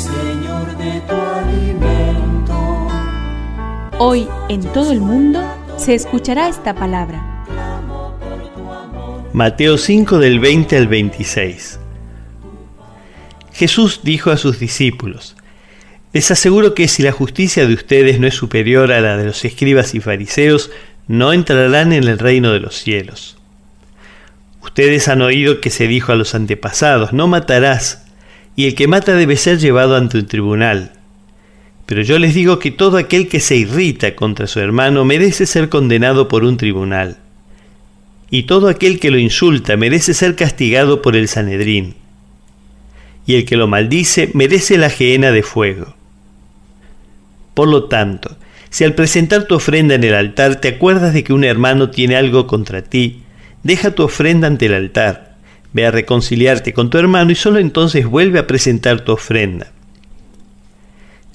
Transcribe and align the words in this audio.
Señor, 0.00 0.78
de 0.78 1.00
tu 1.02 1.14
alimento. 1.14 2.88
Hoy 3.98 4.26
en 4.48 4.62
todo 4.72 4.92
el 4.92 5.00
mundo 5.00 5.42
se 5.76 5.94
escuchará 5.94 6.48
esta 6.48 6.74
palabra. 6.74 7.44
Mateo 9.34 9.76
5 9.76 10.18
del 10.18 10.40
20 10.40 10.78
al 10.78 10.88
26. 10.88 11.80
Jesús 13.52 14.00
dijo 14.02 14.30
a 14.30 14.38
sus 14.38 14.58
discípulos, 14.58 15.36
Les 16.14 16.30
aseguro 16.30 16.74
que 16.74 16.88
si 16.88 17.02
la 17.02 17.12
justicia 17.12 17.66
de 17.66 17.74
ustedes 17.74 18.18
no 18.20 18.26
es 18.26 18.34
superior 18.34 18.92
a 18.92 19.02
la 19.02 19.18
de 19.18 19.26
los 19.26 19.44
escribas 19.44 19.94
y 19.94 20.00
fariseos, 20.00 20.70
no 21.08 21.34
entrarán 21.34 21.92
en 21.92 22.04
el 22.04 22.18
reino 22.18 22.52
de 22.52 22.60
los 22.60 22.74
cielos. 22.76 23.36
Ustedes 24.62 25.08
han 25.08 25.20
oído 25.20 25.60
que 25.60 25.68
se 25.68 25.86
dijo 25.86 26.12
a 26.12 26.16
los 26.16 26.34
antepasados, 26.34 27.12
no 27.12 27.28
matarás, 27.28 28.06
y 28.56 28.66
el 28.66 28.74
que 28.74 28.88
mata 28.88 29.14
debe 29.14 29.36
ser 29.36 29.58
llevado 29.58 29.96
ante 29.96 30.18
un 30.18 30.26
tribunal. 30.26 30.92
Pero 31.86 32.02
yo 32.02 32.18
les 32.18 32.34
digo 32.34 32.58
que 32.58 32.70
todo 32.70 32.98
aquel 32.98 33.28
que 33.28 33.40
se 33.40 33.56
irrita 33.56 34.14
contra 34.14 34.46
su 34.46 34.60
hermano 34.60 35.04
merece 35.04 35.46
ser 35.46 35.68
condenado 35.68 36.28
por 36.28 36.44
un 36.44 36.56
tribunal. 36.56 37.18
Y 38.30 38.44
todo 38.44 38.68
aquel 38.68 39.00
que 39.00 39.10
lo 39.10 39.18
insulta 39.18 39.76
merece 39.76 40.14
ser 40.14 40.36
castigado 40.36 41.02
por 41.02 41.16
el 41.16 41.26
Sanedrín 41.26 41.96
y 43.26 43.36
el 43.36 43.44
que 43.44 43.56
lo 43.56 43.68
maldice 43.68 44.30
merece 44.34 44.76
la 44.76 44.90
gehenna 44.90 45.30
de 45.30 45.44
fuego. 45.44 45.94
Por 47.54 47.68
lo 47.68 47.84
tanto, 47.84 48.36
si 48.70 48.82
al 48.82 48.94
presentar 48.94 49.44
tu 49.44 49.54
ofrenda 49.54 49.94
en 49.94 50.04
el 50.04 50.14
altar 50.14 50.56
te 50.56 50.68
acuerdas 50.68 51.12
de 51.12 51.22
que 51.22 51.32
un 51.32 51.44
hermano 51.44 51.90
tiene 51.90 52.16
algo 52.16 52.46
contra 52.46 52.82
ti, 52.82 53.22
deja 53.62 53.92
tu 53.92 54.02
ofrenda 54.02 54.46
ante 54.46 54.66
el 54.66 54.74
altar, 54.74 55.29
ve 55.72 55.86
a 55.86 55.90
reconciliarte 55.90 56.72
con 56.72 56.90
tu 56.90 56.98
hermano 56.98 57.30
y 57.30 57.34
solo 57.34 57.58
entonces 57.58 58.06
vuelve 58.06 58.38
a 58.38 58.46
presentar 58.46 59.02
tu 59.02 59.12
ofrenda. 59.12 59.72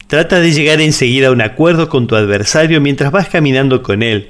Trata 0.08 0.40
de 0.40 0.52
llegar 0.52 0.82
enseguida 0.82 1.28
a 1.28 1.32
un 1.32 1.42
acuerdo 1.42 1.90
con 1.90 2.08
tu 2.08 2.16
adversario 2.16 2.80
mientras 2.80 3.12
vas 3.12 3.30
caminando 3.30 3.82
con 3.82 4.04
él, 4.04 4.30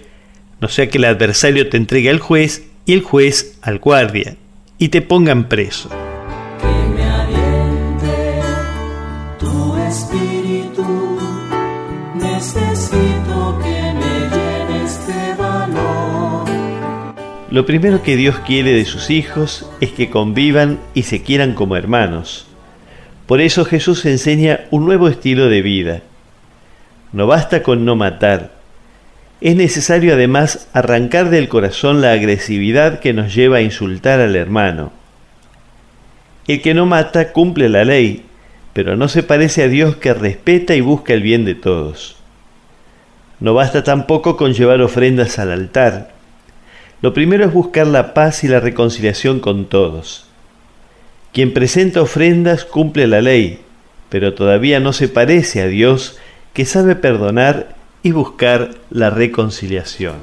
no 0.61 0.69
sea 0.69 0.89
que 0.89 0.97
el 0.97 1.05
adversario 1.05 1.69
te 1.69 1.77
entregue 1.77 2.09
al 2.09 2.19
juez 2.19 2.63
y 2.85 2.93
el 2.93 3.01
juez 3.01 3.57
al 3.61 3.79
guardia, 3.79 4.37
y 4.77 4.89
te 4.89 5.01
pongan 5.01 5.49
preso. 5.49 5.89
Lo 17.55 17.65
primero 17.65 18.03
que 18.03 18.17
Dios 18.17 18.39
quiere 18.39 18.73
de 18.73 18.83
sus 18.83 19.09
hijos 19.09 19.65
es 19.79 19.93
que 19.93 20.09
convivan 20.09 20.77
y 20.93 21.03
se 21.03 21.23
quieran 21.23 21.53
como 21.53 21.77
hermanos. 21.77 22.47
Por 23.27 23.39
eso 23.39 23.63
Jesús 23.63 24.05
enseña 24.05 24.65
un 24.71 24.83
nuevo 24.83 25.07
estilo 25.07 25.47
de 25.47 25.61
vida. 25.61 26.01
No 27.13 27.27
basta 27.27 27.63
con 27.63 27.85
no 27.85 27.95
matar. 27.95 28.51
Es 29.39 29.55
necesario 29.55 30.15
además 30.15 30.67
arrancar 30.73 31.29
del 31.29 31.47
corazón 31.47 32.01
la 32.01 32.11
agresividad 32.11 32.99
que 32.99 33.13
nos 33.13 33.33
lleva 33.33 33.59
a 33.59 33.61
insultar 33.61 34.19
al 34.19 34.35
hermano. 34.35 34.91
El 36.49 36.61
que 36.61 36.73
no 36.73 36.85
mata 36.85 37.31
cumple 37.31 37.69
la 37.69 37.85
ley, 37.85 38.25
pero 38.73 38.97
no 38.97 39.07
se 39.07 39.23
parece 39.23 39.63
a 39.63 39.69
Dios 39.69 39.95
que 39.95 40.13
respeta 40.13 40.75
y 40.75 40.81
busca 40.81 41.13
el 41.13 41.21
bien 41.21 41.45
de 41.45 41.55
todos. 41.55 42.17
No 43.39 43.53
basta 43.53 43.85
tampoco 43.85 44.35
con 44.35 44.53
llevar 44.53 44.81
ofrendas 44.81 45.39
al 45.39 45.53
altar. 45.53 46.14
Lo 47.05 47.13
primero 47.13 47.45
es 47.45 47.53
buscar 47.53 47.85
la 47.85 48.15
paz 48.15 48.43
y 48.43 48.47
la 48.47 48.59
reconciliación 48.59 49.39
con 49.39 49.65
todos. 49.65 50.25
Quien 51.33 51.53
presenta 51.53 52.01
ofrendas 52.01 52.65
cumple 52.65 53.05
la 53.05 53.21
ley, 53.21 53.59
pero 54.09 54.33
todavía 54.33 54.79
no 54.79 54.91
se 54.91 55.07
parece 55.07 55.61
a 55.61 55.67
Dios 55.67 56.17
que 56.53 56.65
sabe 56.65 56.95
perdonar 56.95 57.75
y 58.01 58.09
buscar 58.09 58.71
la 58.89 59.11
reconciliación. 59.11 60.15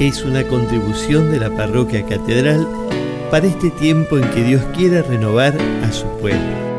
Es 0.00 0.24
una 0.24 0.42
contribución 0.44 1.30
de 1.30 1.40
la 1.40 1.50
parroquia 1.50 2.02
catedral 2.06 2.66
para 3.36 3.48
este 3.48 3.68
tiempo 3.68 4.16
en 4.16 4.24
que 4.30 4.42
Dios 4.42 4.62
quiere 4.74 5.02
renovar 5.02 5.54
a 5.84 5.92
su 5.92 6.06
pueblo. 6.20 6.75